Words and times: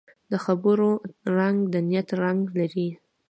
د 0.31 0.33
خبرو 0.45 0.89
رنګ 1.37 1.57
د 1.73 1.75
نیت 1.89 2.09
رنګ 2.21 2.41
لري 2.59 2.89